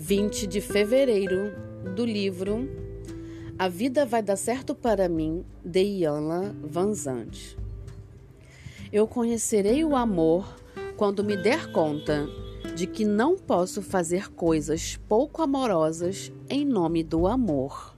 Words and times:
20 0.00 0.46
de 0.46 0.60
fevereiro, 0.60 1.52
do 1.96 2.04
livro 2.04 2.68
A 3.58 3.66
Vida 3.66 4.06
Vai 4.06 4.22
Dar 4.22 4.36
Certo 4.36 4.72
para 4.72 5.08
Mim, 5.08 5.44
de 5.64 5.82
Iana 5.82 6.54
Van 6.62 6.94
Zandt. 6.94 7.58
Eu 8.92 9.08
conhecerei 9.08 9.84
o 9.84 9.96
amor 9.96 10.56
quando 10.96 11.24
me 11.24 11.36
der 11.36 11.72
conta 11.72 12.28
de 12.76 12.86
que 12.86 13.04
não 13.04 13.36
posso 13.36 13.82
fazer 13.82 14.30
coisas 14.30 14.96
pouco 15.08 15.42
amorosas 15.42 16.32
em 16.48 16.64
nome 16.64 17.02
do 17.02 17.26
amor. 17.26 17.96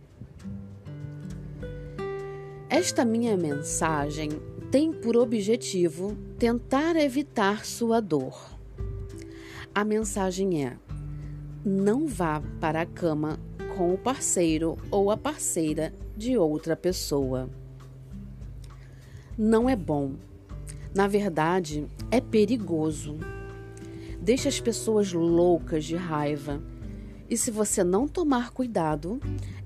Esta 2.70 3.04
minha 3.04 3.36
mensagem 3.36 4.30
tem 4.70 4.90
por 4.90 5.18
objetivo 5.18 6.16
tentar 6.38 6.96
evitar 6.96 7.66
sua 7.66 8.00
dor. 8.00 8.58
A 9.74 9.84
mensagem 9.84 10.64
é: 10.64 10.78
não 11.64 12.06
vá 12.06 12.42
para 12.60 12.82
a 12.82 12.86
cama 12.86 13.38
com 13.76 13.92
o 13.94 13.98
parceiro 13.98 14.76
ou 14.90 15.10
a 15.10 15.16
parceira 15.16 15.92
de 16.16 16.36
outra 16.36 16.76
pessoa. 16.76 17.48
Não 19.36 19.68
é 19.68 19.76
bom. 19.76 20.12
Na 20.94 21.06
verdade, 21.06 21.86
é 22.10 22.20
perigoso 22.20 23.16
deixa 24.20 24.48
as 24.48 24.60
pessoas 24.60 25.12
loucas 25.12 25.84
de 25.84 25.96
raiva. 25.96 26.62
E 27.28 27.36
se 27.36 27.50
você 27.50 27.82
não 27.82 28.06
tomar 28.06 28.50
cuidado, 28.50 29.20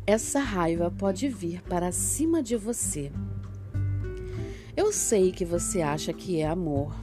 essa 0.07 0.39
raiva 0.41 0.91
pode 0.91 1.29
vir 1.29 1.63
para 1.63 1.91
cima 1.91 2.43
de 2.43 2.57
você. 2.57 3.11
Eu 4.77 4.93
sei 4.93 5.33
que 5.33 5.45
você 5.45 5.83
acha 5.83 6.13
que 6.13 6.41
é 6.41 6.47
amor. 6.47 6.95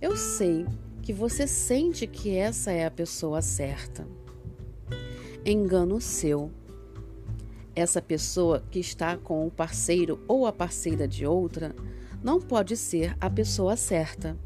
Eu 0.00 0.16
sei 0.16 0.66
que 1.08 1.12
você 1.14 1.46
sente 1.46 2.06
que 2.06 2.36
essa 2.36 2.70
é 2.70 2.84
a 2.84 2.90
pessoa 2.90 3.40
certa. 3.40 4.06
Engano 5.42 6.02
seu. 6.02 6.50
Essa 7.74 8.02
pessoa 8.02 8.62
que 8.70 8.78
está 8.78 9.16
com 9.16 9.46
o 9.46 9.50
parceiro 9.50 10.22
ou 10.28 10.46
a 10.46 10.52
parceira 10.52 11.08
de 11.08 11.24
outra 11.24 11.74
não 12.22 12.38
pode 12.38 12.76
ser 12.76 13.16
a 13.18 13.30
pessoa 13.30 13.74
certa. 13.74 14.36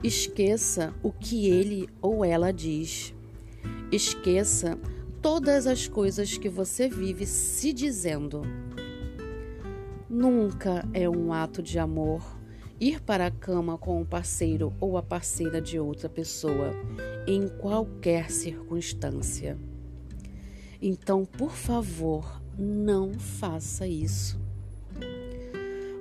Esqueça 0.00 0.94
o 1.02 1.10
que 1.10 1.48
ele 1.48 1.88
ou 2.00 2.24
ela 2.24 2.52
diz. 2.52 3.12
Esqueça 3.90 4.78
todas 5.20 5.66
as 5.66 5.88
coisas 5.88 6.38
que 6.38 6.48
você 6.48 6.88
vive 6.88 7.26
se 7.26 7.72
dizendo. 7.72 8.42
Nunca 10.08 10.88
é 10.94 11.10
um 11.10 11.32
ato 11.32 11.60
de 11.60 11.80
amor 11.80 12.41
ir 12.82 13.00
para 13.00 13.26
a 13.26 13.30
cama 13.30 13.78
com 13.78 14.02
o 14.02 14.04
parceiro 14.04 14.74
ou 14.80 14.96
a 14.98 15.02
parceira 15.04 15.60
de 15.60 15.78
outra 15.78 16.08
pessoa, 16.08 16.74
em 17.28 17.46
qualquer 17.46 18.28
circunstância. 18.28 19.56
Então, 20.80 21.24
por 21.24 21.52
favor, 21.52 22.42
não 22.58 23.14
faça 23.14 23.86
isso. 23.86 24.36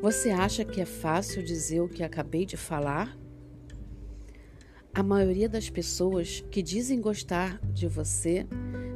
Você 0.02 0.32
acha 0.32 0.66
que 0.66 0.82
é 0.82 0.86
fácil 0.86 1.44
dizer 1.44 1.82
o 1.82 1.88
que 1.88 2.02
acabei 2.02 2.48
de 2.48 2.58
falar? 2.58 3.16
A 4.92 5.04
maioria 5.04 5.48
das 5.48 5.70
pessoas 5.70 6.44
que 6.50 6.64
dizem 6.64 7.00
gostar 7.00 7.60
de 7.72 7.88
você 7.88 8.48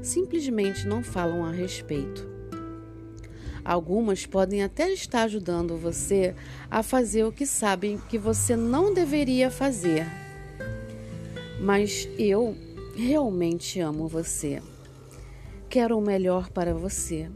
simplesmente 0.01 0.87
não 0.87 1.03
falam 1.03 1.45
a 1.45 1.51
respeito. 1.51 2.34
Algumas 3.65 4.27
podem 4.27 4.61
até 4.61 4.93
estar 4.93 5.23
ajudando 5.23 5.75
você 5.75 6.35
a 6.69 6.83
fazer 6.83 7.23
o 7.23 7.31
que 7.31 7.47
sabem 7.47 7.97
que 7.97 8.15
você 8.15 8.55
não 8.55 8.93
deveria 8.93 9.49
fazer. 9.49 10.05
Mas 11.59 12.07
eu 12.19 12.55
realmente 12.95 13.79
amo 13.79 14.07
você. 14.07 14.61
Quero 15.67 15.97
o 15.97 16.01
melhor 16.01 16.51
para 16.51 16.75
você. 16.75 17.31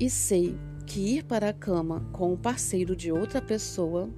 E 0.00 0.08
sei 0.08 0.56
que 0.86 1.18
ir 1.18 1.24
para 1.24 1.50
a 1.50 1.52
cama 1.52 2.08
com 2.12 2.32
o 2.32 2.38
parceiro 2.38 2.96
de 2.96 3.12
outra 3.12 3.42
pessoa 3.42 4.08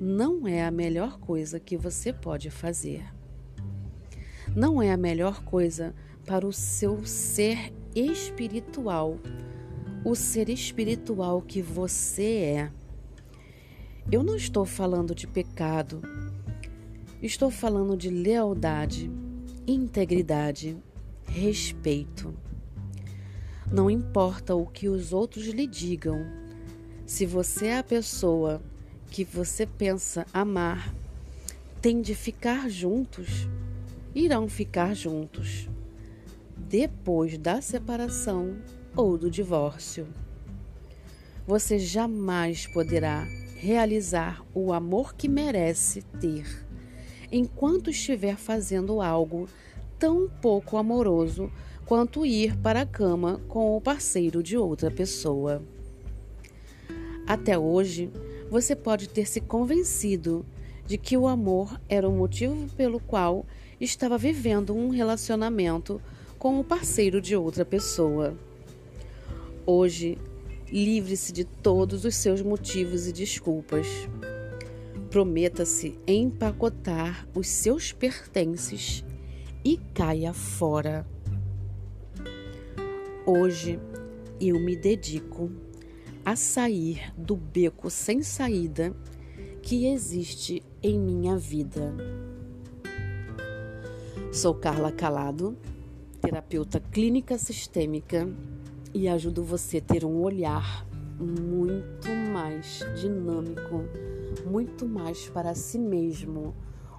não 0.00 0.48
é 0.48 0.64
a 0.64 0.70
melhor 0.70 1.18
coisa 1.20 1.60
que 1.60 1.76
você 1.76 2.12
pode 2.12 2.50
fazer. 2.50 3.04
Não 4.54 4.82
é 4.82 4.90
a 4.90 4.96
melhor 4.96 5.44
coisa 5.44 5.94
para 6.26 6.44
o 6.44 6.52
seu 6.52 7.06
ser 7.06 7.72
espiritual, 7.94 9.18
o 10.06 10.14
ser 10.14 10.48
espiritual 10.48 11.42
que 11.42 11.60
você 11.60 12.22
é. 12.22 12.72
Eu 14.08 14.22
não 14.22 14.36
estou 14.36 14.64
falando 14.64 15.12
de 15.16 15.26
pecado, 15.26 16.00
estou 17.20 17.50
falando 17.50 17.96
de 17.96 18.08
lealdade, 18.08 19.10
integridade, 19.66 20.76
respeito. 21.26 22.32
Não 23.68 23.90
importa 23.90 24.54
o 24.54 24.64
que 24.64 24.88
os 24.88 25.12
outros 25.12 25.46
lhe 25.46 25.66
digam, 25.66 26.24
se 27.04 27.26
você 27.26 27.66
é 27.66 27.78
a 27.78 27.82
pessoa 27.82 28.62
que 29.10 29.24
você 29.24 29.66
pensa 29.66 30.24
amar 30.32 30.94
tem 31.82 32.00
de 32.00 32.14
ficar 32.14 32.70
juntos, 32.70 33.48
irão 34.14 34.48
ficar 34.48 34.94
juntos 34.94 35.68
depois 36.56 37.36
da 37.36 37.60
separação 37.60 38.56
ou 38.96 39.18
do 39.18 39.30
divórcio. 39.30 40.06
Você 41.46 41.78
jamais 41.78 42.66
poderá 42.66 43.26
realizar 43.56 44.42
o 44.54 44.72
amor 44.72 45.14
que 45.14 45.28
merece 45.28 46.02
ter 46.20 46.66
enquanto 47.30 47.90
estiver 47.90 48.36
fazendo 48.36 49.00
algo 49.00 49.48
tão 49.98 50.28
pouco 50.40 50.76
amoroso 50.76 51.50
quanto 51.84 52.26
ir 52.26 52.56
para 52.58 52.82
a 52.82 52.86
cama 52.86 53.40
com 53.48 53.76
o 53.76 53.80
parceiro 53.80 54.42
de 54.42 54.56
outra 54.56 54.90
pessoa. 54.90 55.62
Até 57.26 57.58
hoje, 57.58 58.10
você 58.50 58.74
pode 58.74 59.08
ter 59.08 59.26
se 59.26 59.40
convencido 59.40 60.44
de 60.86 60.96
que 60.96 61.16
o 61.16 61.26
amor 61.26 61.80
era 61.88 62.08
o 62.08 62.12
motivo 62.12 62.68
pelo 62.76 63.00
qual 63.00 63.44
estava 63.80 64.16
vivendo 64.16 64.74
um 64.74 64.88
relacionamento 64.88 66.00
com 66.38 66.58
o 66.60 66.64
parceiro 66.64 67.20
de 67.20 67.34
outra 67.34 67.64
pessoa. 67.64 68.36
Hoje, 69.68 70.16
livre-se 70.70 71.32
de 71.32 71.44
todos 71.44 72.04
os 72.04 72.14
seus 72.14 72.40
motivos 72.40 73.08
e 73.08 73.12
desculpas. 73.12 73.88
Prometa-se 75.10 75.98
empacotar 76.06 77.26
os 77.34 77.48
seus 77.48 77.92
pertences 77.92 79.04
e 79.64 79.76
caia 79.92 80.32
fora. 80.32 81.04
Hoje 83.26 83.80
eu 84.40 84.60
me 84.60 84.76
dedico 84.76 85.50
a 86.24 86.36
sair 86.36 87.12
do 87.18 87.34
beco 87.34 87.90
sem 87.90 88.22
saída 88.22 88.94
que 89.62 89.88
existe 89.88 90.62
em 90.80 90.96
minha 90.96 91.36
vida. 91.36 91.92
Sou 94.32 94.54
Carla 94.54 94.92
Calado, 94.92 95.56
terapeuta 96.20 96.78
clínica 96.78 97.36
sistêmica 97.36 98.28
e 98.96 99.08
ajudo 99.08 99.44
você 99.44 99.76
a 99.76 99.80
ter 99.82 100.06
um 100.06 100.22
olhar 100.22 100.86
muito 101.20 102.08
mais 102.32 102.80
dinâmico, 102.98 103.84
muito 104.46 104.86
mais 104.86 105.28
para 105.28 105.54
si 105.54 105.78
mesmo, 105.78 106.54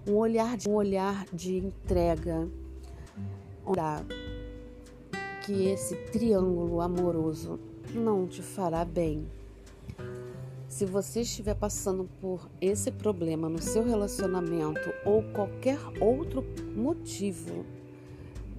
um 0.08 0.14
olhar 0.14 0.56
de, 0.56 0.70
um 0.70 0.76
olhar 0.76 1.26
de 1.34 1.58
entrega, 1.58 2.48
que 5.44 5.70
esse 5.70 5.96
triângulo 6.12 6.82
amoroso 6.82 7.60
não 7.92 8.28
te 8.28 8.44
fará 8.44 8.86
bem. 8.86 9.26
Se 10.70 10.86
você 10.86 11.22
estiver 11.22 11.56
passando 11.56 12.08
por 12.22 12.48
esse 12.62 12.92
problema 12.92 13.50
no 13.50 13.60
seu 13.60 13.84
relacionamento 13.84 14.94
ou 15.04 15.24
qualquer 15.34 15.80
outro 16.00 16.46
motivo 16.76 17.66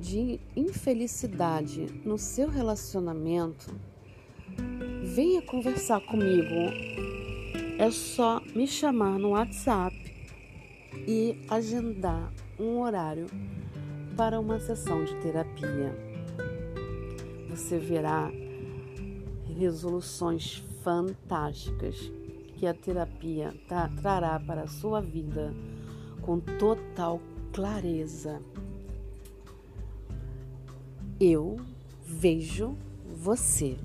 de 0.00 0.40
infelicidade 0.54 1.86
no 2.04 2.16
seu 2.16 2.48
relacionamento, 2.48 3.74
venha 5.02 5.42
conversar 5.42 6.00
comigo. 6.00 6.72
É 7.78 7.90
só 7.90 8.40
me 8.54 8.66
chamar 8.66 9.18
no 9.18 9.30
WhatsApp 9.30 9.96
e 11.06 11.38
agendar 11.48 12.32
um 12.58 12.80
horário 12.80 13.26
para 14.16 14.40
uma 14.40 14.58
sessão 14.58 15.04
de 15.04 15.14
terapia. 15.16 15.96
Você 17.50 17.78
verá 17.78 18.30
resoluções 19.58 20.64
fantásticas 20.82 22.12
que 22.56 22.66
a 22.66 22.74
terapia 22.74 23.54
trará 24.00 24.38
para 24.40 24.62
a 24.62 24.68
sua 24.68 25.00
vida 25.00 25.54
com 26.22 26.40
total 26.40 27.20
clareza. 27.52 28.40
Eu 31.20 31.56
vejo 32.06 32.76
você. 33.04 33.76